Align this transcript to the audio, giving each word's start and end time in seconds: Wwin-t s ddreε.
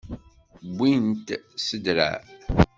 Wwin-t 0.75 1.27
s 1.65 1.67
ddreε. 1.83 2.17